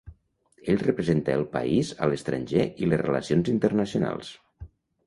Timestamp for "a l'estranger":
2.07-2.67